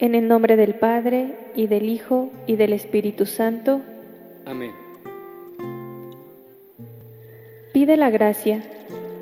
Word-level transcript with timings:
En 0.00 0.14
el 0.14 0.28
nombre 0.28 0.56
del 0.56 0.74
Padre, 0.74 1.34
y 1.56 1.66
del 1.66 1.88
Hijo, 1.88 2.30
y 2.46 2.54
del 2.54 2.72
Espíritu 2.72 3.26
Santo. 3.26 3.80
Amén. 4.46 4.70
Pide 7.72 7.96
la 7.96 8.08
gracia 8.08 8.62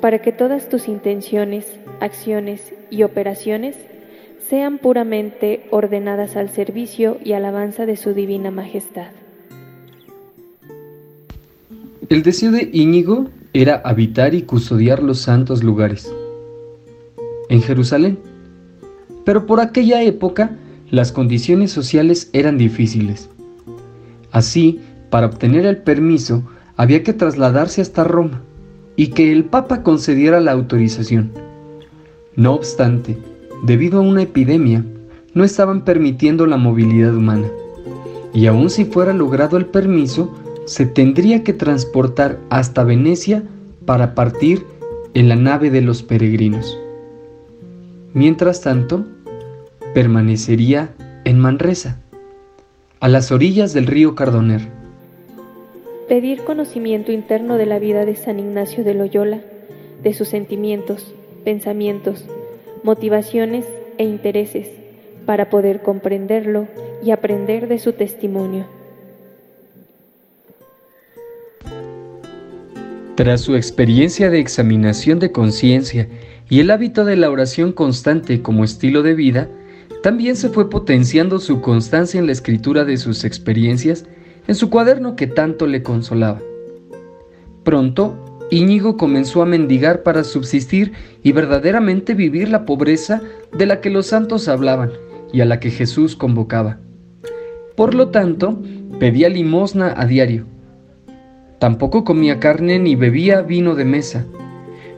para 0.01 0.19
que 0.19 0.31
todas 0.31 0.69
tus 0.69 0.87
intenciones, 0.87 1.65
acciones 1.99 2.75
y 2.91 3.01
operaciones 3.01 3.75
sean 4.47 4.77
puramente 4.77 5.65
ordenadas 5.71 6.35
al 6.35 6.51
servicio 6.51 7.17
y 7.23 7.33
alabanza 7.33 7.87
de 7.87 7.97
su 7.97 8.13
divina 8.13 8.51
majestad. 8.51 9.09
El 12.07 12.21
deseo 12.21 12.51
de 12.51 12.69
Íñigo 12.71 13.29
era 13.51 13.81
habitar 13.83 14.35
y 14.35 14.43
custodiar 14.43 15.01
los 15.01 15.21
santos 15.21 15.63
lugares. 15.63 16.13
En 17.49 17.63
Jerusalén. 17.63 18.19
Pero 19.25 19.47
por 19.47 19.59
aquella 19.59 20.03
época 20.03 20.51
las 20.89 21.11
condiciones 21.11 21.71
sociales 21.71 22.29
eran 22.33 22.57
difíciles. 22.57 23.29
Así, 24.31 24.79
para 25.09 25.27
obtener 25.27 25.65
el 25.65 25.77
permiso, 25.77 26.43
había 26.77 27.03
que 27.03 27.13
trasladarse 27.13 27.81
hasta 27.81 28.03
Roma 28.03 28.41
y 28.95 29.07
que 29.07 29.31
el 29.31 29.45
Papa 29.45 29.83
concediera 29.83 30.39
la 30.39 30.51
autorización. 30.53 31.31
No 32.35 32.53
obstante, 32.53 33.17
debido 33.63 33.99
a 33.99 34.03
una 34.03 34.21
epidemia, 34.21 34.85
no 35.33 35.43
estaban 35.43 35.83
permitiendo 35.83 36.45
la 36.45 36.57
movilidad 36.57 37.15
humana, 37.15 37.47
y 38.33 38.47
aun 38.47 38.69
si 38.69 38.85
fuera 38.85 39.13
logrado 39.13 39.57
el 39.57 39.65
permiso, 39.65 40.33
se 40.65 40.85
tendría 40.85 41.43
que 41.43 41.53
transportar 41.53 42.39
hasta 42.49 42.83
Venecia 42.83 43.43
para 43.85 44.15
partir 44.15 44.65
en 45.13 45.29
la 45.29 45.35
nave 45.35 45.69
de 45.69 45.81
los 45.81 46.03
peregrinos. 46.03 46.77
Mientras 48.13 48.61
tanto, 48.61 49.05
permanecería 49.97 50.91
en 51.23 51.39
Manresa, 51.39 51.97
a 52.99 53.07
las 53.07 53.31
orillas 53.31 53.73
del 53.73 53.87
río 53.87 54.13
Cardoner. 54.13 54.61
Pedir 56.07 56.43
conocimiento 56.43 57.11
interno 57.11 57.57
de 57.57 57.65
la 57.65 57.79
vida 57.79 58.05
de 58.05 58.15
San 58.15 58.37
Ignacio 58.37 58.83
de 58.83 58.93
Loyola, 58.93 59.39
de 60.03 60.13
sus 60.13 60.27
sentimientos, 60.27 61.15
pensamientos, 61.43 62.25
motivaciones 62.83 63.65
e 63.97 64.03
intereses, 64.03 64.67
para 65.25 65.49
poder 65.49 65.81
comprenderlo 65.81 66.67
y 67.03 67.09
aprender 67.09 67.67
de 67.67 67.79
su 67.79 67.93
testimonio. 67.93 68.67
Tras 73.15 73.41
su 73.41 73.55
experiencia 73.55 74.29
de 74.29 74.37
examinación 74.37 75.17
de 75.17 75.31
conciencia 75.31 76.07
y 76.51 76.59
el 76.59 76.69
hábito 76.69 77.03
de 77.03 77.15
la 77.15 77.31
oración 77.31 77.71
constante 77.71 78.43
como 78.43 78.63
estilo 78.63 79.01
de 79.01 79.15
vida, 79.15 79.49
también 80.03 80.35
se 80.35 80.49
fue 80.49 80.69
potenciando 80.69 81.39
su 81.39 81.61
constancia 81.61 82.19
en 82.19 82.27
la 82.27 82.31
escritura 82.31 82.85
de 82.85 82.97
sus 82.97 83.23
experiencias 83.23 84.05
en 84.47 84.55
su 84.55 84.69
cuaderno 84.69 85.15
que 85.15 85.27
tanto 85.27 85.67
le 85.67 85.83
consolaba. 85.83 86.41
Pronto, 87.63 88.15
Íñigo 88.49 88.95
comenzó 88.95 89.41
a 89.41 89.45
mendigar 89.45 90.03
para 90.03 90.23
subsistir 90.23 90.93
y 91.21 91.33
verdaderamente 91.33 92.13
vivir 92.13 92.47
la 92.47 92.65
pobreza 92.65 93.21
de 93.57 93.65
la 93.65 93.81
que 93.81 93.89
los 93.89 94.07
santos 94.07 94.47
hablaban 94.47 94.91
y 95.33 95.41
a 95.41 95.45
la 95.45 95.59
que 95.59 95.69
Jesús 95.69 96.15
convocaba. 96.15 96.79
Por 97.75 97.93
lo 97.93 98.09
tanto, 98.09 98.61
pedía 98.99 99.27
limosna 99.27 99.93
a 99.97 100.05
diario. 100.05 100.45
Tampoco 101.59 102.05
comía 102.05 102.39
carne 102.39 102.79
ni 102.79 102.95
bebía 102.95 103.41
vino 103.41 103.75
de 103.75 103.83
mesa. 103.83 104.25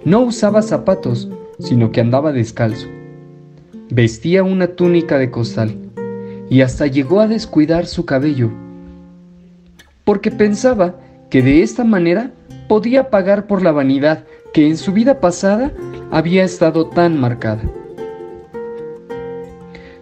No 0.05 0.21
usaba 0.21 0.61
zapatos, 0.61 1.29
sino 1.57 1.91
que 1.91 2.01
andaba 2.01 2.31
descalzo. 2.31 2.87
Vestía 3.91 4.43
una 4.43 4.67
túnica 4.67 5.17
de 5.17 5.31
costal 5.31 5.75
y 6.47 6.61
hasta 6.61 6.85
llegó 6.85 7.21
a 7.21 7.27
descuidar 7.27 7.87
su 7.87 8.05
cabello, 8.05 8.51
porque 10.03 10.29
pensaba 10.29 10.95
que 11.31 11.41
de 11.41 11.63
esta 11.63 11.83
manera 11.83 12.31
podía 12.67 13.09
pagar 13.09 13.47
por 13.47 13.63
la 13.63 13.71
vanidad 13.71 14.25
que 14.53 14.67
en 14.67 14.77
su 14.77 14.93
vida 14.93 15.19
pasada 15.19 15.71
había 16.11 16.43
estado 16.43 16.85
tan 16.85 17.19
marcada. 17.19 17.63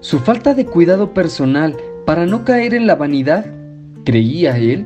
Su 0.02 0.20
falta 0.20 0.54
de 0.54 0.66
cuidado 0.66 1.14
personal 1.14 1.78
para 2.06 2.26
no 2.26 2.44
caer 2.44 2.74
en 2.74 2.88
la 2.88 2.96
vanidad, 2.96 3.46
creía 4.04 4.58
él, 4.58 4.86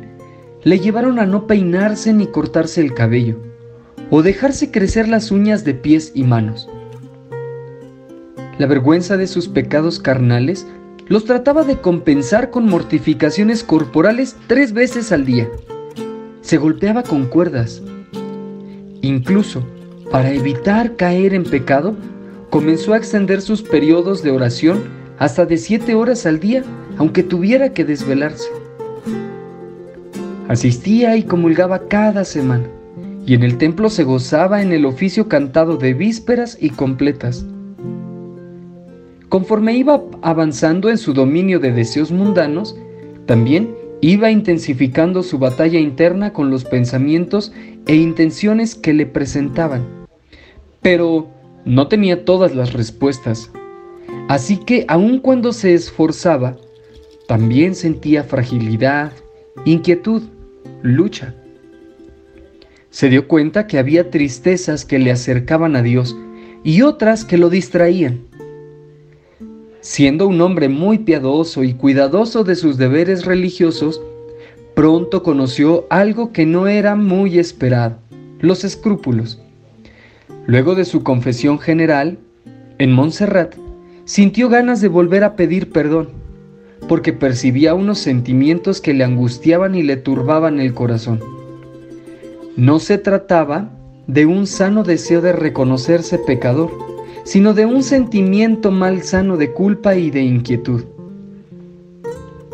le 0.63 0.79
llevaron 0.79 1.17
a 1.17 1.25
no 1.25 1.47
peinarse 1.47 2.13
ni 2.13 2.28
cortarse 2.28 2.81
el 2.81 2.94
cabello, 2.94 3.38
o 4.11 4.22
dejarse 4.22 4.69
crecer 4.69 5.07
las 5.07 5.31
uñas 5.31 5.63
de 5.63 5.73
pies 5.73 6.11
y 6.13 6.23
manos. 6.23 6.69
La 8.61 8.67
vergüenza 8.67 9.17
de 9.17 9.25
sus 9.25 9.47
pecados 9.47 9.99
carnales 9.99 10.67
los 11.07 11.25
trataba 11.25 11.63
de 11.63 11.81
compensar 11.81 12.51
con 12.51 12.67
mortificaciones 12.67 13.63
corporales 13.63 14.35
tres 14.45 14.72
veces 14.72 15.11
al 15.11 15.25
día. 15.25 15.49
Se 16.41 16.57
golpeaba 16.57 17.01
con 17.01 17.25
cuerdas. 17.25 17.81
Incluso, 19.01 19.66
para 20.11 20.31
evitar 20.31 20.95
caer 20.95 21.33
en 21.33 21.44
pecado, 21.44 21.95
comenzó 22.51 22.94
a 22.94 22.97
extender 22.97 23.41
sus 23.41 23.63
periodos 23.63 24.22
de 24.22 24.29
oración 24.29 24.83
hasta 25.17 25.47
de 25.47 25.57
siete 25.57 25.95
horas 25.95 26.28
al 26.28 26.39
día, 26.39 26.63
aunque 26.99 27.23
tuviera 27.23 27.73
que 27.73 27.83
desvelarse. 27.83 28.47
Asistía 30.49 31.17
y 31.17 31.23
comulgaba 31.23 31.88
cada 31.88 32.23
semana, 32.25 32.67
y 33.25 33.33
en 33.33 33.41
el 33.41 33.57
templo 33.57 33.89
se 33.89 34.03
gozaba 34.03 34.61
en 34.61 34.72
el 34.72 34.85
oficio 34.85 35.28
cantado 35.28 35.78
de 35.78 35.95
vísperas 35.95 36.59
y 36.61 36.69
completas. 36.69 37.43
Conforme 39.31 39.74
iba 39.78 40.03
avanzando 40.22 40.90
en 40.90 40.97
su 40.97 41.14
dominio 41.14 41.62
de 41.62 41.72
deseos 41.72 42.12
mundanos, 42.12 42.75
también 43.28 43.74
iba 44.02 44.30
intensificando 44.30 45.24
su 45.24 45.40
batalla 45.40 45.80
interna 45.80 46.34
con 46.34 46.50
los 46.50 46.66
pensamientos 46.66 47.53
e 47.88 47.96
intenciones 47.96 48.75
que 48.75 48.91
le 48.91 49.06
presentaban. 49.06 49.88
Pero 50.81 51.30
no 51.64 51.88
tenía 51.88 52.25
todas 52.25 52.53
las 52.53 52.74
respuestas. 52.74 53.50
Así 54.28 54.58
que 54.58 54.84
aun 54.90 55.20
cuando 55.20 55.53
se 55.53 55.75
esforzaba, 55.75 56.58
también 57.30 57.74
sentía 57.74 58.25
fragilidad, 58.25 59.14
inquietud, 59.64 60.24
lucha. 60.81 61.34
Se 62.90 63.08
dio 63.08 63.30
cuenta 63.30 63.66
que 63.66 63.80
había 63.80 64.09
tristezas 64.09 64.84
que 64.84 65.00
le 65.00 65.09
acercaban 65.09 65.78
a 65.78 65.81
Dios 65.81 66.18
y 66.66 66.81
otras 66.81 67.24
que 67.24 67.38
lo 67.38 67.50
distraían. 67.50 68.30
Siendo 69.81 70.28
un 70.28 70.40
hombre 70.42 70.69
muy 70.69 71.00
piadoso 71.00 71.64
y 71.64 71.74
cuidadoso 71.74 72.44
de 72.44 72.56
sus 72.56 72.78
deberes 72.78 73.25
religiosos, 73.25 74.00
pronto 74.75 75.24
conoció 75.24 75.88
algo 75.90 76.31
que 76.31 76.46
no 76.46 76.68
era 76.68 76.96
muy 76.96 77.40
esperado, 77.40 77.97
los 78.40 78.64
escrúpulos. 78.64 79.41
Luego 80.46 80.75
de 80.75 80.86
su 80.86 81.02
confesión 81.02 81.58
general, 81.58 82.20
en 82.78 82.91
Montserrat, 82.91 83.56
sintió 84.06 84.50
ganas 84.50 84.81
de 84.81 84.88
volver 84.88 85.24
a 85.24 85.36
pedir 85.36 85.72
perdón, 85.72 86.09
porque 86.88 87.12
percibía 87.12 87.74
unos 87.74 87.97
sentimientos 87.97 88.81
que 88.81 88.94
le 88.94 89.03
angustiaban 89.03 89.74
y 89.74 89.81
le 89.81 89.97
turbaban 89.97 90.59
el 90.59 90.75
corazón. 90.75 91.20
No 92.56 92.80
se 92.80 93.00
trataba 93.00 93.72
de 94.06 94.28
un 94.28 94.46
sano 94.46 94.84
deseo 94.84 95.22
de 95.22 95.31
reconocerse 95.31 96.20
pecador, 96.20 96.70
sino 97.24 97.54
de 97.54 97.66
un 97.66 97.84
sentimiento 97.84 98.72
malsano 98.72 99.38
de 99.38 99.52
culpa 99.52 99.96
y 99.96 100.12
de 100.12 100.22
inquietud. 100.22 100.84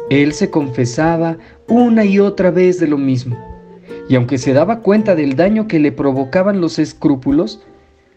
Él 0.10 0.34
se 0.34 0.50
confesaba 0.50 1.38
una 1.68 2.06
y 2.06 2.20
otra 2.20 2.52
vez 2.52 2.80
de 2.80 2.88
lo 2.88 2.98
mismo, 2.98 3.38
y 4.10 4.16
aunque 4.16 4.38
se 4.38 4.54
daba 4.54 4.80
cuenta 4.80 5.16
del 5.16 5.36
daño 5.36 5.68
que 5.68 5.80
le 5.80 5.92
provocaban 5.92 6.62
los 6.62 6.80
escrúpulos, 6.80 7.62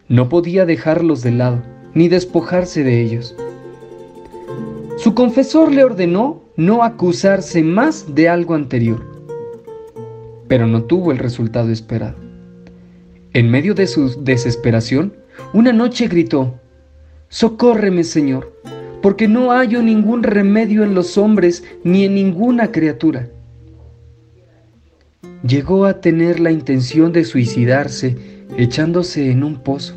no 0.07 0.29
podía 0.29 0.65
dejarlos 0.65 1.21
de 1.21 1.31
lado, 1.31 1.61
ni 1.93 2.07
despojarse 2.07 2.83
de 2.83 3.01
ellos. 3.01 3.35
Su 4.97 5.13
confesor 5.15 5.71
le 5.71 5.83
ordenó 5.83 6.41
no 6.55 6.83
acusarse 6.83 7.63
más 7.63 8.13
de 8.13 8.29
algo 8.29 8.55
anterior, 8.55 9.03
pero 10.47 10.67
no 10.67 10.83
tuvo 10.83 11.11
el 11.11 11.17
resultado 11.17 11.71
esperado. 11.71 12.15
En 13.33 13.49
medio 13.49 13.73
de 13.73 13.87
su 13.87 14.21
desesperación, 14.23 15.13
una 15.53 15.73
noche 15.73 16.07
gritó, 16.07 16.59
Socórreme, 17.29 18.03
Señor, 18.03 18.53
porque 19.01 19.27
no 19.27 19.51
hallo 19.51 19.81
ningún 19.81 20.23
remedio 20.23 20.83
en 20.83 20.93
los 20.93 21.17
hombres 21.17 21.63
ni 21.83 22.05
en 22.05 22.15
ninguna 22.15 22.71
criatura. 22.71 23.29
Llegó 25.43 25.85
a 25.85 26.01
tener 26.01 26.39
la 26.39 26.51
intención 26.51 27.11
de 27.11 27.23
suicidarse 27.23 28.17
echándose 28.57 29.31
en 29.31 29.43
un 29.43 29.63
pozo. 29.63 29.95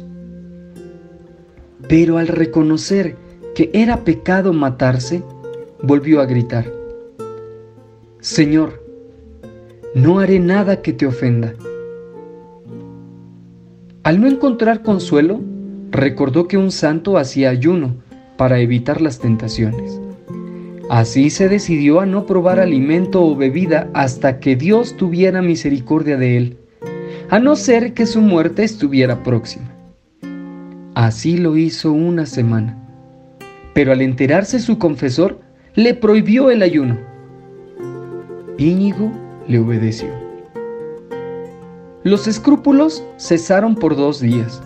Pero 1.89 2.19
al 2.19 2.29
reconocer 2.29 3.17
que 3.55 3.71
era 3.75 4.05
pecado 4.05 4.53
matarse, 4.53 5.23
volvió 5.83 6.21
a 6.21 6.27
gritar, 6.27 6.73
Señor, 8.21 8.83
no 9.95 10.19
haré 10.19 10.41
nada 10.41 10.81
que 10.81 10.93
te 10.93 11.07
ofenda 11.07 11.55
al 14.05 14.21
no 14.21 14.29
encontrar 14.29 14.83
consuelo, 14.83 15.41
recordó 15.91 16.47
que 16.47 16.59
un 16.59 16.71
santo 16.71 17.17
hacía 17.17 17.49
ayuno 17.49 17.97
para 18.37 18.59
evitar 18.59 19.01
las 19.01 19.19
tentaciones. 19.19 19.99
Así 20.91 21.31
se 21.31 21.49
decidió 21.49 22.01
a 22.01 22.07
no 22.07 22.27
probar 22.27 22.61
alimento 22.61 23.25
o 23.25 23.35
bebida 23.35 23.89
hasta 23.95 24.41
que 24.41 24.57
Dios 24.57 24.97
tuviera 24.99 25.41
misericordia 25.41 26.19
de 26.19 26.37
él, 26.37 26.59
a 27.31 27.39
no 27.39 27.57
ser 27.57 27.95
que 27.95 28.05
su 28.05 28.21
muerte 28.21 28.63
estuviera 28.63 29.23
próxima. 29.23 29.73
Así 30.95 31.39
lo 31.39 31.57
hizo 31.57 31.91
una 31.91 32.27
semana. 32.27 32.79
Pero 33.73 33.93
al 33.93 34.03
enterarse 34.03 34.61
su 34.61 34.79
confesor, 34.79 35.41
le 35.75 35.95
prohibió 35.95 36.51
el 36.51 36.63
ayuno. 36.63 36.99
Íñigo 38.59 39.11
le 39.49 39.59
obedeció. 39.59 40.24
Los 42.05 42.27
escrúpulos 42.27 43.03
cesaron 43.17 43.77
por 43.77 43.97
dos 43.97 44.21
días, 44.21 44.61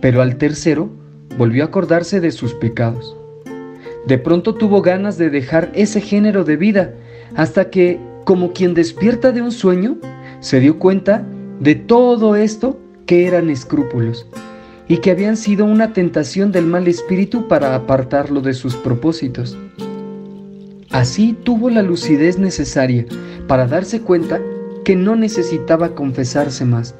pero 0.00 0.22
al 0.22 0.36
tercero 0.36 0.88
volvió 1.36 1.62
a 1.62 1.66
acordarse 1.66 2.20
de 2.20 2.30
sus 2.30 2.54
pecados. 2.54 3.18
De 4.06 4.16
pronto 4.16 4.54
tuvo 4.54 4.80
ganas 4.80 5.18
de 5.18 5.28
dejar 5.28 5.70
ese 5.74 6.00
género 6.00 6.42
de 6.42 6.56
vida, 6.56 6.94
hasta 7.36 7.68
que, 7.68 8.00
como 8.24 8.54
quien 8.54 8.72
despierta 8.72 9.30
de 9.30 9.42
un 9.42 9.52
sueño, 9.52 9.98
se 10.40 10.58
dio 10.58 10.78
cuenta 10.78 11.22
de 11.60 11.74
todo 11.74 12.34
esto 12.34 12.80
que 13.04 13.26
eran 13.26 13.50
escrúpulos 13.50 14.26
y 14.88 14.96
que 14.96 15.10
habían 15.10 15.36
sido 15.36 15.66
una 15.66 15.92
tentación 15.92 16.50
del 16.50 16.64
mal 16.64 16.88
espíritu 16.88 17.46
para 17.46 17.74
apartarlo 17.74 18.40
de 18.40 18.54
sus 18.54 18.74
propósitos. 18.74 19.54
Así 20.88 21.36
tuvo 21.44 21.68
la 21.68 21.82
lucidez 21.82 22.38
necesaria 22.38 23.04
para 23.46 23.66
darse 23.66 24.00
cuenta 24.00 24.40
que 24.84 24.96
no 24.96 25.16
necesitaba 25.16 25.94
confesarse 25.94 26.64
más, 26.64 26.94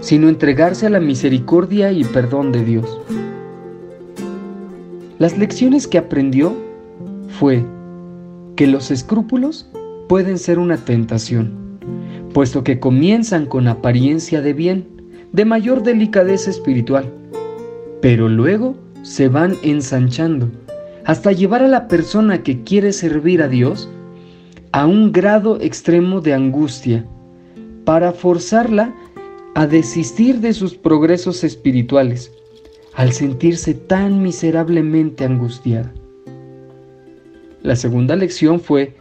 sino 0.00 0.28
entregarse 0.28 0.86
a 0.86 0.90
la 0.90 1.00
misericordia 1.00 1.92
y 1.92 2.04
perdón 2.04 2.52
de 2.52 2.64
Dios. 2.64 3.00
Las 5.18 5.36
lecciones 5.36 5.88
que 5.88 5.98
aprendió 5.98 6.54
fue 7.28 7.64
que 8.56 8.66
los 8.66 8.90
escrúpulos 8.90 9.68
pueden 10.08 10.38
ser 10.38 10.58
una 10.58 10.76
tentación, 10.76 11.78
puesto 12.32 12.64
que 12.64 12.78
comienzan 12.78 13.46
con 13.46 13.68
apariencia 13.68 14.40
de 14.40 14.52
bien, 14.52 14.86
de 15.32 15.44
mayor 15.44 15.82
delicadeza 15.82 16.50
espiritual, 16.50 17.12
pero 18.00 18.28
luego 18.28 18.76
se 19.02 19.28
van 19.28 19.54
ensanchando 19.62 20.50
hasta 21.04 21.32
llevar 21.32 21.62
a 21.62 21.68
la 21.68 21.88
persona 21.88 22.42
que 22.42 22.62
quiere 22.62 22.92
servir 22.92 23.42
a 23.42 23.48
Dios 23.48 23.88
a 24.72 24.86
un 24.86 25.12
grado 25.12 25.60
extremo 25.60 26.20
de 26.20 26.34
angustia, 26.34 27.06
para 27.84 28.12
forzarla 28.12 28.94
a 29.54 29.66
desistir 29.66 30.40
de 30.40 30.52
sus 30.52 30.74
progresos 30.74 31.42
espirituales, 31.42 32.30
al 32.94 33.12
sentirse 33.12 33.74
tan 33.74 34.22
miserablemente 34.22 35.24
angustiada. 35.24 35.92
La 37.62 37.76
segunda 37.76 38.14
lección 38.14 38.60
fue 38.60 38.94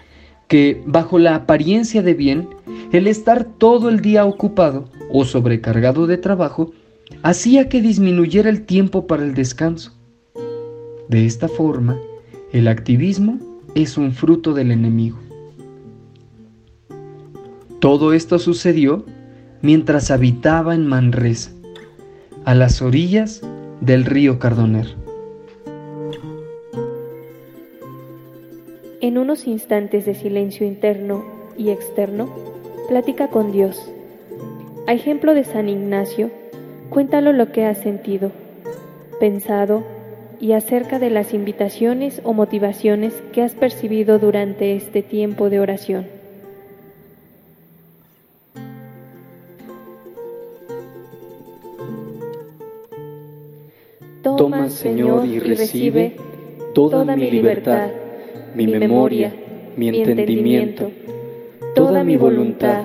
que, 0.47 0.81
bajo 0.85 1.19
la 1.19 1.35
apariencia 1.35 2.01
de 2.01 2.13
bien, 2.13 2.49
el 2.91 3.07
estar 3.07 3.43
todo 3.43 3.89
el 3.89 4.01
día 4.01 4.25
ocupado 4.25 4.89
o 5.11 5.25
sobrecargado 5.25 6.07
de 6.07 6.17
trabajo 6.17 6.71
hacía 7.23 7.69
que 7.69 7.81
disminuyera 7.81 8.49
el 8.49 8.65
tiempo 8.65 9.07
para 9.07 9.23
el 9.23 9.33
descanso. 9.33 9.93
De 11.09 11.25
esta 11.25 11.47
forma, 11.47 11.97
el 12.51 12.67
activismo 12.67 13.39
es 13.75 13.97
un 13.97 14.11
fruto 14.11 14.53
del 14.53 14.71
enemigo. 14.71 15.26
Todo 17.79 18.13
esto 18.13 18.39
sucedió 18.39 19.05
mientras 19.61 20.11
habitaba 20.11 20.75
en 20.75 20.87
Manresa, 20.87 21.51
a 22.45 22.55
las 22.55 22.81
orillas 22.81 23.41
del 23.81 24.05
río 24.05 24.39
Cardoner. 24.39 24.95
En 29.01 29.17
unos 29.17 29.47
instantes 29.47 30.05
de 30.05 30.15
silencio 30.15 30.65
interno 30.65 31.23
y 31.57 31.69
externo, 31.69 32.29
platica 32.87 33.29
con 33.29 33.51
Dios. 33.51 33.91
A 34.87 34.93
ejemplo 34.93 35.33
de 35.33 35.43
San 35.43 35.69
Ignacio, 35.69 36.31
Cuéntalo 36.89 37.33
lo 37.33 37.51
que 37.51 37.65
has 37.65 37.79
sentido, 37.79 38.31
pensado 39.19 39.83
y 40.39 40.53
acerca 40.53 40.99
de 40.99 41.09
las 41.09 41.33
invitaciones 41.33 42.21
o 42.23 42.33
motivaciones 42.33 43.13
que 43.33 43.41
has 43.41 43.55
percibido 43.55 44.19
durante 44.19 44.75
este 44.75 45.01
tiempo 45.01 45.49
de 45.49 45.59
oración. 45.59 46.16
Toma, 54.35 54.69
Señor, 54.69 55.25
y 55.25 55.39
recibe 55.39 56.15
toda 56.73 57.15
mi 57.15 57.31
libertad, 57.31 57.89
mi 58.55 58.67
memoria, 58.67 59.33
mi 59.75 59.89
entendimiento, 59.89 60.91
toda 61.75 62.03
mi 62.03 62.17
voluntad, 62.17 62.83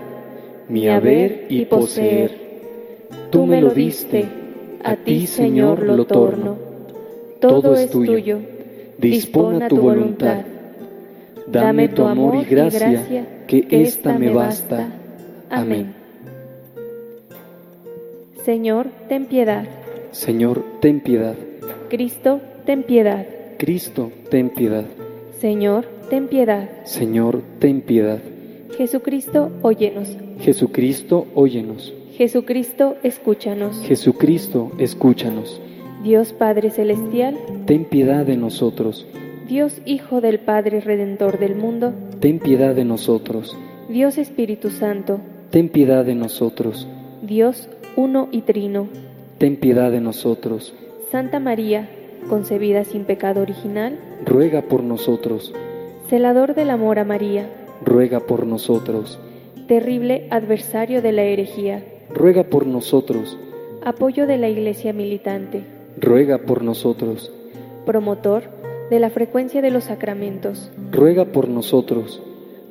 mi 0.69 0.89
haber 0.89 1.47
y 1.49 1.65
poseer 1.65 2.43
Tú 3.33 3.47
me 3.47 3.63
lo 3.63 3.71
diste, 3.71 4.27
a 4.85 4.95
ti 4.95 5.27
Señor 5.27 5.83
lo 5.83 6.05
torno. 6.05 6.59
Todo 7.41 7.75
es 7.75 7.91
tuyo, 7.91 8.41
dispona 8.99 9.69
tu 9.69 9.79
voluntad. 9.79 10.45
Dame 11.47 11.89
tu 11.89 12.05
amor 12.05 12.37
y 12.37 12.45
gracia, 12.45 13.27
que 13.47 13.67
ésta 13.71 14.19
me 14.19 14.29
basta. 14.29 14.91
Amén. 15.49 15.95
Señor, 18.45 18.89
ten 19.09 19.25
piedad. 19.25 19.65
Señor, 20.13 20.63
ten 20.81 21.01
piedad. 21.01 21.37
Cristo, 21.89 22.41
ten 22.67 22.83
piedad. 22.83 23.27
Cristo, 23.57 24.13
ten 24.31 24.51
piedad. 24.51 24.85
Señor, 25.41 25.87
ten 26.11 26.29
piedad. 26.29 26.69
Señor, 26.85 27.43
ten 27.59 27.81
piedad. 27.81 28.19
Jesucristo, 28.77 29.51
óyenos. 29.63 30.17
Jesucristo, 30.41 31.27
óyenos. 31.35 31.95
Jesucristo, 32.15 32.97
escúchanos. 33.03 33.81
Jesucristo, 33.87 34.71
escúchanos. 34.79 35.61
Dios 36.03 36.35
Padre 36.35 36.71
Celestial, 36.71 37.39
ten 37.65 37.87
piedad 37.87 38.27
de 38.27 38.37
nosotros. 38.37 39.07
Dios 39.49 39.81
Hijo 39.87 40.21
del 40.21 40.41
Padre 40.41 40.81
Redentor 40.81 41.39
del 41.39 41.57
mundo, 41.57 41.95
ten 42.21 42.39
piedad 42.39 42.75
de 42.75 42.85
nosotros. 42.85 43.57
Dios 43.89 44.19
Espíritu 44.19 44.69
Santo, 44.69 45.21
ten 45.51 45.71
piedad 45.71 46.05
de 46.05 46.15
nosotros. 46.15 46.87
Dios 47.23 47.69
Uno 47.97 48.29
y 48.31 48.43
Trino, 48.43 48.89
ten 49.43 49.57
piedad 49.57 49.91
de 49.91 50.01
nosotros. 50.01 50.73
Santa 51.11 51.41
María, 51.41 51.89
concebida 52.29 52.85
sin 52.85 53.03
pecado 53.03 53.43
original, 53.43 53.99
ruega 54.25 54.63
por 54.63 54.85
nosotros. 54.85 55.53
Celador 56.09 56.55
del 56.55 56.71
amor 56.71 57.01
a 57.01 57.05
María, 57.05 57.51
ruega 57.85 58.21
por 58.21 58.47
nosotros. 58.47 59.19
Terrible 59.67 60.29
adversario 60.31 61.03
de 61.03 61.11
la 61.11 61.25
herejía, 61.25 61.83
ruega 62.15 62.45
por 62.45 62.69
nosotros. 62.69 63.37
Apoyo 63.85 64.29
de 64.29 64.39
la 64.39 64.49
Iglesia 64.49 64.93
militante, 64.93 65.65
ruega 65.99 66.39
por 66.39 66.63
nosotros. 66.63 67.33
Promotor 67.85 68.45
de 68.91 69.01
la 69.01 69.11
frecuencia 69.11 69.61
de 69.61 69.73
los 69.73 69.83
sacramentos, 69.83 70.71
ruega 70.93 71.25
por 71.25 71.49
nosotros. 71.49 72.23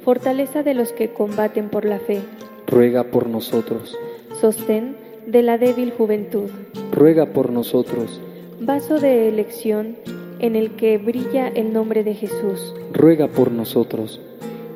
Fortaleza 0.05 0.63
de 0.63 0.73
los 0.73 0.93
que 0.93 1.09
combaten 1.09 1.67
por 1.67 1.83
la 1.83 1.99
fe, 1.99 2.21
ruega 2.65 3.03
por 3.03 3.27
nosotros. 3.27 3.97
Sostén 4.39 5.00
de 5.25 5.41
la 5.41 5.57
débil 5.57 5.91
juventud, 5.91 6.49
ruega 6.91 7.27
por 7.27 7.51
nosotros. 7.51 8.21
Vaso 8.59 8.99
de 8.99 9.27
elección 9.27 9.95
en 10.39 10.55
el 10.55 10.75
que 10.75 10.97
brilla 10.97 11.47
el 11.47 11.73
nombre 11.73 12.03
de 12.03 12.13
Jesús, 12.15 12.73
ruega 12.93 13.27
por 13.27 13.51
nosotros. 13.51 14.21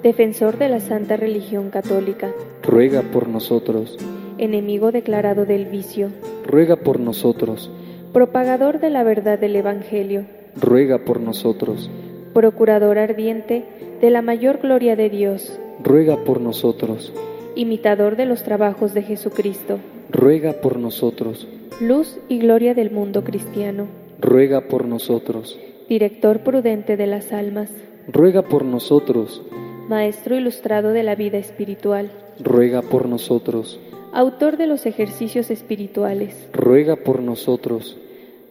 Defensor 0.03 0.57
de 0.57 0.69
la 0.69 0.79
Santa 0.79 1.17
Religión 1.17 1.69
Católica, 1.69 2.31
ruega 2.63 3.01
por 3.01 3.27
nosotros 3.27 3.97
enemigo 4.37 4.91
declarado 4.91 5.45
del 5.45 5.65
vicio, 5.65 6.09
ruega 6.45 6.75
por 6.75 6.99
nosotros. 6.99 7.71
Propagador 8.13 8.79
de 8.79 8.89
la 8.89 9.03
verdad 9.03 9.39
del 9.39 9.55
Evangelio, 9.55 10.25
ruega 10.55 10.99
por 10.99 11.19
nosotros. 11.19 11.89
Procurador 12.33 12.97
ardiente 12.97 13.65
de 14.01 14.09
la 14.09 14.21
mayor 14.21 14.59
gloria 14.61 14.95
de 14.95 15.09
Dios, 15.09 15.57
ruega 15.83 16.17
por 16.23 16.41
nosotros. 16.41 17.13
Imitador 17.55 18.15
de 18.17 18.25
los 18.25 18.43
trabajos 18.43 18.93
de 18.93 19.03
Jesucristo, 19.03 19.79
ruega 20.09 20.53
por 20.62 20.77
nosotros. 20.79 21.47
Luz 21.81 22.19
y 22.29 22.39
gloria 22.39 22.74
del 22.74 22.91
mundo 22.91 23.24
cristiano, 23.24 23.88
ruega 24.19 24.62
por 24.67 24.85
nosotros. 24.85 25.59
Director 25.89 26.39
prudente 26.39 26.97
de 26.97 27.07
las 27.07 27.31
almas, 27.31 27.69
ruega 28.07 28.43
por 28.43 28.65
nosotros. 28.65 29.41
Maestro 29.89 30.35
ilustrado 30.35 30.91
de 30.91 31.03
la 31.03 31.15
vida 31.15 31.38
espiritual, 31.38 32.12
ruega 32.39 32.81
por 32.81 33.07
nosotros 33.07 33.79
autor 34.15 34.55
de 34.55 34.65
los 34.65 34.85
ejercicios 34.85 35.51
espirituales, 35.51 36.47
ruega 36.53 36.95
por 36.95 37.21
nosotros. 37.21 37.97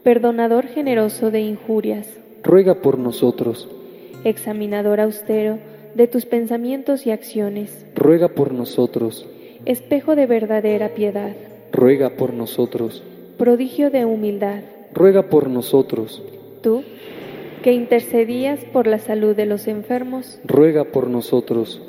Perdonador 0.02 0.66
generoso 0.66 1.30
de 1.30 1.40
injurias, 1.40 2.06
ruega 2.42 2.82
por 2.82 2.98
nosotros. 2.98 3.66
Examinador 4.24 5.00
austero 5.00 5.58
de 5.94 6.06
tus 6.06 6.26
pensamientos 6.26 7.06
y 7.06 7.12
acciones, 7.12 7.86
ruega 7.94 8.28
por 8.28 8.52
nosotros. 8.52 9.26
Espejo 9.66 10.14
de 10.14 10.26
verdadera 10.26 10.90
piedad, 10.90 11.34
ruega 11.72 12.10
por 12.10 12.34
nosotros. 12.34 13.02
Prodigio 13.38 13.90
de 13.90 14.04
humildad, 14.04 14.60
ruega 14.92 15.30
por 15.30 15.48
nosotros. 15.48 16.22
Tú, 16.60 16.84
que 17.62 17.72
intercedías 17.72 18.60
por 18.74 18.86
la 18.86 18.98
salud 18.98 19.34
de 19.34 19.46
los 19.46 19.66
enfermos, 19.66 20.38
ruega 20.44 20.84
por 20.84 21.08
nosotros. 21.08 21.80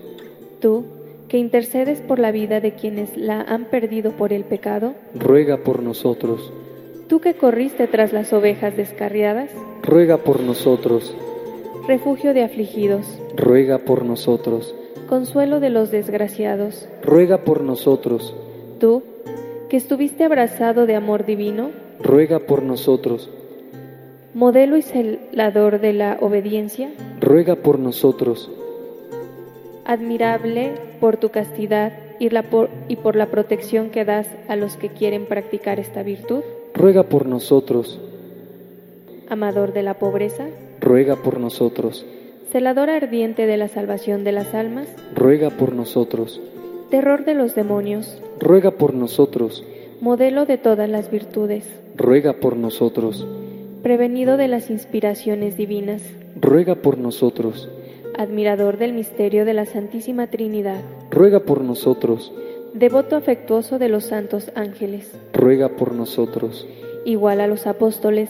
Tú, 0.62 0.86
que 1.28 1.38
intercedes 1.38 2.00
por 2.00 2.18
la 2.18 2.32
vida 2.32 2.62
de 2.62 2.76
quienes 2.76 3.18
la 3.18 3.42
han 3.42 3.66
perdido 3.66 4.14
por 4.14 4.32
el 4.32 4.46
pecado, 4.46 4.94
ruega 5.14 5.58
por 5.58 5.84
nosotros. 5.84 6.54
Tú 7.10 7.20
que 7.20 7.34
corriste 7.34 7.88
tras 7.88 8.14
las 8.14 8.32
ovejas 8.32 8.78
descarriadas, 8.78 9.50
ruega 9.84 10.16
por 10.16 10.40
nosotros. 10.40 11.14
Refugio 11.90 12.34
de 12.34 12.44
afligidos, 12.44 13.06
ruega 13.36 13.80
por 13.80 14.06
nosotros. 14.06 14.74
Consuelo 15.08 15.60
de 15.60 15.70
los 15.70 15.92
desgraciados, 15.92 16.88
ruega 17.04 17.44
por 17.44 17.62
nosotros. 17.62 18.36
Tú, 18.80 19.04
que 19.70 19.78
estuviste 19.78 20.24
abrazado 20.24 20.86
de 20.86 20.96
amor 20.96 21.26
divino, 21.26 21.72
ruega 22.02 22.40
por 22.40 22.64
nosotros 22.64 23.30
modelo 24.36 24.76
y 24.76 24.82
celador 24.82 25.80
de 25.80 25.94
la 25.94 26.18
obediencia, 26.20 26.92
ruega 27.22 27.56
por 27.56 27.80
nosotros. 27.80 28.52
Admirable 29.86 30.74
por 31.00 31.16
tu 31.16 31.30
castidad 31.30 31.94
y, 32.20 32.30
y 32.90 32.96
por 32.98 33.16
la 33.16 33.28
protección 33.28 33.90
que 33.90 34.04
das 34.04 34.28
a 34.50 34.58
los 34.58 34.76
que 34.76 34.90
quieren 34.90 35.26
practicar 35.26 35.80
esta 35.80 36.04
virtud, 36.04 36.42
ruega 36.74 37.04
por 37.04 37.26
nosotros. 37.26 37.98
Amador 39.30 39.72
de 39.72 39.84
la 39.84 39.94
pobreza, 39.94 40.48
ruega 40.82 41.16
por 41.16 41.40
nosotros. 41.40 42.06
Celador 42.56 42.90
ardiente 42.90 43.48
de 43.48 43.58
la 43.58 43.68
salvación 43.68 44.24
de 44.24 44.32
las 44.32 44.54
almas, 44.54 44.88
ruega 45.14 45.50
por 45.50 45.74
nosotros. 45.74 46.40
Terror 46.90 47.26
de 47.26 47.34
los 47.34 47.54
demonios, 47.54 48.22
ruega 48.40 48.72
por 48.72 48.94
nosotros. 48.94 49.66
Modelo 50.00 50.46
de 50.46 50.58
todas 50.58 50.90
las 50.90 51.12
virtudes, 51.12 51.66
ruega 51.98 52.32
por 52.40 52.56
nosotros 52.56 53.28
prevenido 53.84 54.38
de 54.38 54.48
las 54.48 54.70
inspiraciones 54.70 55.58
divinas, 55.58 56.02
ruega 56.40 56.76
por 56.76 56.98
nosotros. 56.98 57.68
Admirador 58.18 58.78
del 58.78 58.94
misterio 58.94 59.44
de 59.44 59.54
la 59.54 59.66
Santísima 59.66 60.28
Trinidad, 60.28 60.82
ruega 61.12 61.42
por 61.42 61.60
nosotros. 61.60 62.32
Devoto 62.74 63.18
afectuoso 63.18 63.80
de 63.80 63.90
los 63.90 64.06
santos 64.06 64.50
ángeles, 64.56 65.12
ruega 65.34 65.68
por 65.68 65.92
nosotros. 65.92 66.66
Igual 67.04 67.42
a 67.42 67.48
los 67.48 67.68
apóstoles 67.68 68.30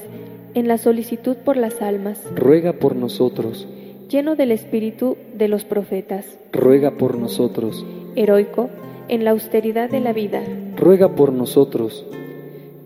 en 0.56 0.68
la 0.68 0.80
solicitud 0.80 1.38
por 1.38 1.58
las 1.58 1.80
almas, 1.84 2.20
ruega 2.36 2.74
por 2.74 2.96
nosotros. 2.96 3.68
Lleno 4.10 4.36
del 4.36 4.52
espíritu 4.52 5.18
de 5.34 5.48
los 5.48 5.66
profetas, 5.66 6.26
ruega 6.52 6.92
por 6.92 7.18
nosotros. 7.18 7.84
Heroico 8.16 8.70
en 9.08 9.24
la 9.24 9.32
austeridad 9.32 9.90
de 9.90 10.00
la 10.00 10.14
vida, 10.14 10.44
ruega 10.78 11.16
por 11.16 11.34
nosotros. 11.34 12.06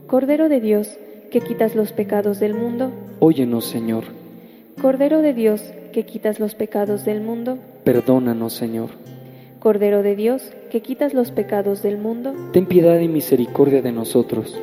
Cordero 0.07 0.47
de 0.47 0.61
Dios, 0.61 0.97
que 1.29 1.41
quitas 1.41 1.75
los 1.75 1.91
pecados 1.91 2.39
del 2.39 2.53
mundo. 2.53 2.91
Óyenos, 3.19 3.65
Señor. 3.65 4.05
Cordero 4.81 5.21
de 5.21 5.33
Dios, 5.33 5.61
que 5.91 6.05
quitas 6.05 6.39
los 6.39 6.55
pecados 6.55 7.03
del 7.03 7.19
mundo. 7.21 7.57
Perdónanos, 7.83 8.53
Señor. 8.53 8.89
Cordero 9.59 10.03
de 10.03 10.15
Dios, 10.15 10.53
que 10.71 10.81
quitas 10.81 11.13
los 11.13 11.31
pecados 11.31 11.83
del 11.83 11.97
mundo. 11.97 12.33
Ten 12.53 12.65
piedad 12.65 12.97
y 12.97 13.09
misericordia 13.09 13.81
de 13.81 13.91
nosotros. 13.91 14.57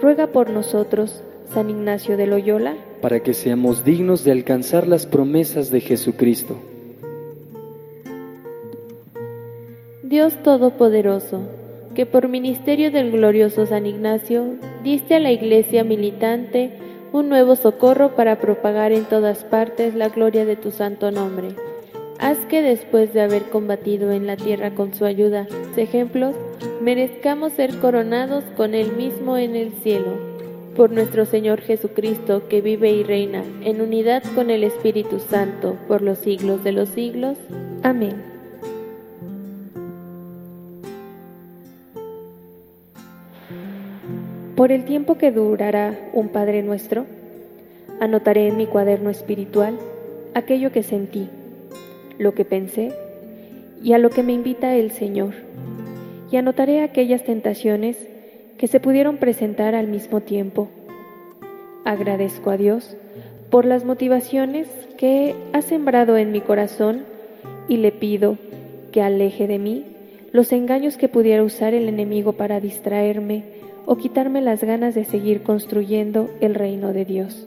Ruega 0.00 0.28
por 0.28 0.48
nosotros, 0.48 1.22
San 1.52 1.70
Ignacio 1.70 2.16
de 2.16 2.26
Loyola, 2.26 2.76
para 3.00 3.20
que 3.20 3.34
seamos 3.34 3.84
dignos 3.84 4.24
de 4.24 4.32
alcanzar 4.32 4.86
las 4.86 5.06
promesas 5.06 5.70
de 5.70 5.80
Jesucristo. 5.80 6.56
Dios 10.02 10.34
Todopoderoso, 10.42 11.40
que 11.94 12.06
por 12.06 12.28
ministerio 12.28 12.90
del 12.90 13.10
glorioso 13.10 13.66
San 13.66 13.86
Ignacio 13.86 14.56
diste 14.84 15.16
a 15.16 15.20
la 15.20 15.32
Iglesia 15.32 15.84
militante 15.84 16.72
un 17.12 17.28
nuevo 17.28 17.56
socorro 17.56 18.14
para 18.14 18.38
propagar 18.38 18.92
en 18.92 19.04
todas 19.04 19.44
partes 19.44 19.94
la 19.94 20.08
gloria 20.08 20.44
de 20.44 20.56
tu 20.56 20.70
santo 20.70 21.10
nombre. 21.10 21.48
Haz 22.18 22.38
que 22.46 22.62
después 22.62 23.12
de 23.12 23.22
haber 23.22 23.44
combatido 23.44 24.12
en 24.12 24.26
la 24.26 24.36
tierra 24.36 24.74
con 24.74 24.94
su 24.94 25.04
ayuda, 25.04 25.46
ejemplos, 25.76 26.36
merezcamos 26.80 27.54
ser 27.54 27.78
coronados 27.78 28.44
con 28.56 28.74
él 28.74 28.92
mismo 28.92 29.36
en 29.36 29.56
el 29.56 29.72
cielo. 29.82 30.29
Por 30.76 30.92
nuestro 30.92 31.26
Señor 31.26 31.60
Jesucristo, 31.60 32.48
que 32.48 32.60
vive 32.60 32.90
y 32.90 33.02
reina 33.02 33.44
en 33.64 33.80
unidad 33.80 34.22
con 34.34 34.50
el 34.50 34.64
Espíritu 34.64 35.18
Santo 35.18 35.76
por 35.88 36.00
los 36.00 36.18
siglos 36.18 36.64
de 36.64 36.72
los 36.72 36.88
siglos. 36.90 37.36
Amén. 37.82 38.30
Por 44.56 44.72
el 44.72 44.84
tiempo 44.84 45.16
que 45.16 45.32
durará 45.32 45.98
un 46.12 46.28
Padre 46.28 46.62
nuestro, 46.62 47.06
anotaré 47.98 48.46
en 48.46 48.56
mi 48.56 48.66
cuaderno 48.66 49.10
espiritual 49.10 49.78
aquello 50.34 50.70
que 50.70 50.82
sentí, 50.82 51.28
lo 52.18 52.34
que 52.34 52.44
pensé 52.44 52.92
y 53.82 53.94
a 53.94 53.98
lo 53.98 54.10
que 54.10 54.22
me 54.22 54.32
invita 54.32 54.76
el 54.76 54.90
Señor, 54.90 55.32
y 56.30 56.36
anotaré 56.36 56.82
aquellas 56.82 57.24
tentaciones 57.24 57.96
que 58.60 58.68
se 58.68 58.78
pudieron 58.78 59.16
presentar 59.16 59.74
al 59.74 59.86
mismo 59.86 60.20
tiempo. 60.20 60.68
Agradezco 61.86 62.50
a 62.50 62.58
Dios 62.58 62.94
por 63.48 63.64
las 63.64 63.86
motivaciones 63.86 64.68
que 64.98 65.34
ha 65.54 65.62
sembrado 65.62 66.18
en 66.18 66.30
mi 66.30 66.42
corazón 66.42 67.06
y 67.68 67.78
le 67.78 67.90
pido 67.90 68.36
que 68.92 69.00
aleje 69.00 69.46
de 69.46 69.58
mí 69.58 69.86
los 70.30 70.52
engaños 70.52 70.98
que 70.98 71.08
pudiera 71.08 71.42
usar 71.42 71.72
el 71.72 71.88
enemigo 71.88 72.34
para 72.34 72.60
distraerme 72.60 73.44
o 73.86 73.96
quitarme 73.96 74.42
las 74.42 74.62
ganas 74.62 74.94
de 74.94 75.06
seguir 75.06 75.42
construyendo 75.42 76.28
el 76.42 76.54
reino 76.54 76.92
de 76.92 77.06
Dios. 77.06 77.46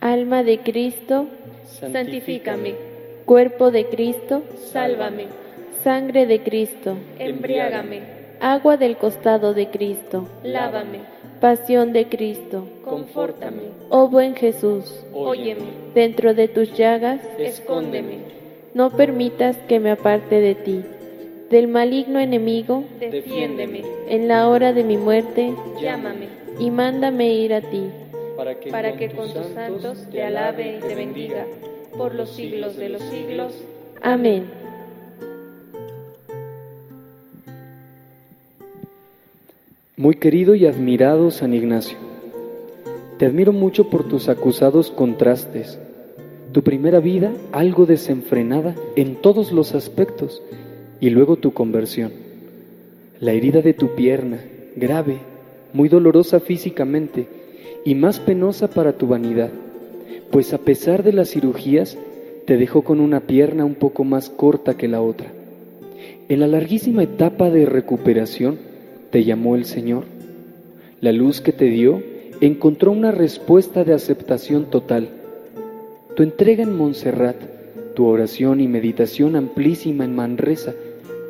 Alma 0.00 0.44
de 0.44 0.60
Cristo, 0.60 1.26
santifícame. 1.66 2.76
Cuerpo 3.24 3.72
de 3.72 3.86
Cristo, 3.86 4.44
sálvame. 4.72 5.26
Sangre 5.82 6.26
de 6.26 6.40
Cristo, 6.40 6.96
embriágame. 7.18 8.19
Agua 8.40 8.76
del 8.76 8.96
costado 8.96 9.54
de 9.54 9.68
Cristo, 9.68 10.26
lávame. 10.42 11.00
Pasión 11.40 11.92
de 11.92 12.08
Cristo, 12.08 12.66
confórtame. 12.84 13.62
Oh 13.88 14.08
buen 14.08 14.34
Jesús, 14.34 15.04
óyeme. 15.12 15.62
Dentro 15.94 16.34
de 16.34 16.48
tus 16.48 16.76
llagas, 16.76 17.20
escóndeme. 17.38 18.18
No 18.74 18.90
permitas 18.90 19.56
que 19.68 19.80
me 19.80 19.90
aparte 19.90 20.40
de 20.40 20.54
ti 20.54 20.84
del 21.50 21.66
maligno 21.66 22.20
enemigo, 22.20 22.84
defiéndeme. 22.98 23.82
En 24.08 24.28
la 24.28 24.48
hora 24.48 24.72
de 24.72 24.84
mi 24.84 24.96
muerte, 24.96 25.52
llámame 25.80 26.28
y 26.58 26.70
mándame 26.70 27.34
ir 27.34 27.52
a 27.52 27.60
ti, 27.60 27.90
para 28.36 28.94
que, 28.96 29.10
con, 29.10 29.32
tus 29.32 29.46
santos 29.48 30.06
te 30.10 30.22
alabe 30.22 30.78
y 30.78 30.80
te 30.80 30.94
bendiga 30.94 31.44
por 31.98 32.14
los 32.14 32.30
siglos 32.30 32.76
de 32.76 32.88
los 32.88 33.02
siglos. 33.02 33.52
Amén. 34.00 34.48
Muy 40.00 40.14
querido 40.14 40.54
y 40.54 40.64
admirado 40.64 41.30
San 41.30 41.52
Ignacio, 41.52 41.98
te 43.18 43.26
admiro 43.26 43.52
mucho 43.52 43.90
por 43.90 44.08
tus 44.08 44.30
acusados 44.30 44.90
contrastes, 44.90 45.78
tu 46.52 46.62
primera 46.62 47.00
vida 47.00 47.34
algo 47.52 47.84
desenfrenada 47.84 48.74
en 48.96 49.16
todos 49.16 49.52
los 49.52 49.74
aspectos 49.74 50.42
y 51.00 51.10
luego 51.10 51.36
tu 51.36 51.52
conversión. 51.52 52.12
La 53.20 53.32
herida 53.32 53.60
de 53.60 53.74
tu 53.74 53.94
pierna, 53.94 54.38
grave, 54.74 55.18
muy 55.74 55.90
dolorosa 55.90 56.40
físicamente 56.40 57.26
y 57.84 57.94
más 57.94 58.20
penosa 58.20 58.70
para 58.70 58.94
tu 58.94 59.06
vanidad, 59.06 59.50
pues 60.30 60.54
a 60.54 60.58
pesar 60.58 61.02
de 61.02 61.12
las 61.12 61.28
cirugías, 61.28 61.98
te 62.46 62.56
dejó 62.56 62.84
con 62.84 63.00
una 63.00 63.20
pierna 63.20 63.66
un 63.66 63.74
poco 63.74 64.04
más 64.04 64.30
corta 64.30 64.78
que 64.78 64.88
la 64.88 65.02
otra. 65.02 65.30
En 66.30 66.40
la 66.40 66.46
larguísima 66.46 67.02
etapa 67.02 67.50
de 67.50 67.66
recuperación, 67.66 68.69
te 69.10 69.24
llamó 69.24 69.56
el 69.56 69.64
Señor. 69.64 70.04
La 71.00 71.12
luz 71.12 71.40
que 71.40 71.52
te 71.52 71.66
dio 71.66 72.02
encontró 72.40 72.92
una 72.92 73.10
respuesta 73.10 73.84
de 73.84 73.92
aceptación 73.92 74.66
total. 74.66 75.08
Tu 76.16 76.22
entrega 76.22 76.62
en 76.62 76.76
Montserrat, 76.76 77.36
tu 77.94 78.06
oración 78.06 78.60
y 78.60 78.68
meditación 78.68 79.36
amplísima 79.36 80.04
en 80.04 80.14
Manresa, 80.14 80.74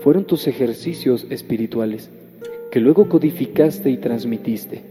fueron 0.03 0.25
tus 0.25 0.47
ejercicios 0.47 1.27
espirituales 1.31 2.11
que 2.71 2.81
luego 2.81 3.09
codificaste 3.09 3.91
y 3.91 3.97
transmitiste. 3.97 4.83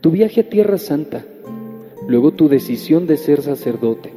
Tu 0.00 0.10
viaje 0.10 0.40
a 0.40 0.48
Tierra 0.48 0.78
Santa, 0.78 1.24
luego 2.08 2.32
tu 2.32 2.48
decisión 2.48 3.06
de 3.06 3.16
ser 3.18 3.42
sacerdote, 3.42 4.10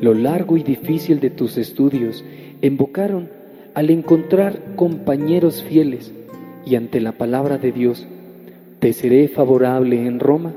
lo 0.00 0.14
largo 0.14 0.56
y 0.56 0.62
difícil 0.62 1.20
de 1.20 1.30
tus 1.30 1.56
estudios 1.56 2.24
invocaron 2.62 3.28
al 3.74 3.90
encontrar 3.90 4.74
compañeros 4.74 5.62
fieles 5.62 6.12
y 6.68 6.76
ante 6.76 7.00
la 7.00 7.12
palabra 7.12 7.56
de 7.56 7.72
Dios, 7.72 8.06
te 8.78 8.92
seré 8.92 9.28
favorable 9.28 10.06
en 10.06 10.20
Roma. 10.20 10.52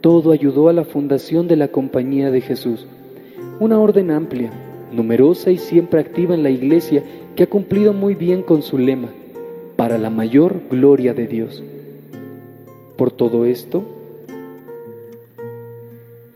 Todo 0.00 0.32
ayudó 0.32 0.68
a 0.68 0.72
la 0.72 0.84
fundación 0.84 1.46
de 1.46 1.56
la 1.56 1.68
Compañía 1.68 2.30
de 2.30 2.40
Jesús, 2.40 2.86
una 3.60 3.78
orden 3.78 4.10
amplia, 4.10 4.50
numerosa 4.92 5.50
y 5.50 5.58
siempre 5.58 6.00
activa 6.00 6.34
en 6.34 6.42
la 6.42 6.50
Iglesia 6.50 7.02
que 7.36 7.42
ha 7.42 7.46
cumplido 7.48 7.92
muy 7.92 8.14
bien 8.14 8.42
con 8.42 8.62
su 8.62 8.78
lema, 8.78 9.08
para 9.76 9.98
la 9.98 10.08
mayor 10.08 10.62
gloria 10.70 11.12
de 11.12 11.26
Dios. 11.26 11.62
Por 12.96 13.10
todo 13.10 13.44
esto, 13.44 13.84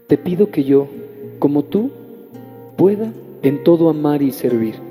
Te 0.08 0.16
pido 0.16 0.50
que 0.50 0.64
yo, 0.64 0.88
como 1.38 1.64
tú, 1.64 1.90
pueda 2.78 3.12
en 3.42 3.62
todo 3.62 3.90
amar 3.90 4.22
y 4.22 4.32
servir. 4.32 4.87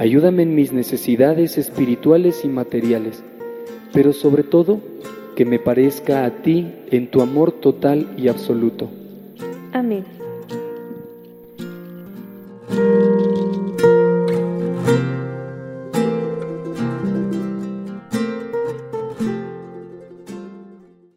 Ayúdame 0.00 0.44
en 0.44 0.54
mis 0.54 0.72
necesidades 0.72 1.58
espirituales 1.58 2.46
y 2.46 2.48
materiales, 2.48 3.22
pero 3.92 4.14
sobre 4.14 4.44
todo 4.44 4.80
que 5.36 5.44
me 5.44 5.58
parezca 5.58 6.24
a 6.24 6.40
ti 6.40 6.72
en 6.90 7.10
tu 7.10 7.20
amor 7.20 7.52
total 7.52 8.10
y 8.16 8.28
absoluto. 8.28 8.88
Amén. 9.74 10.06